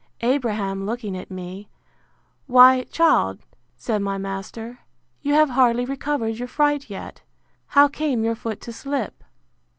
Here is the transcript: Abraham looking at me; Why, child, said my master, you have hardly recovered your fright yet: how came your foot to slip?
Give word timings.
Abraham 0.21 0.87
looking 0.87 1.15
at 1.15 1.29
me; 1.29 1.69
Why, 2.47 2.85
child, 2.85 3.37
said 3.77 4.01
my 4.01 4.17
master, 4.17 4.79
you 5.21 5.35
have 5.35 5.51
hardly 5.51 5.85
recovered 5.85 6.37
your 6.39 6.47
fright 6.47 6.89
yet: 6.89 7.21
how 7.67 7.87
came 7.87 8.23
your 8.23 8.33
foot 8.33 8.61
to 8.61 8.73
slip? 8.73 9.23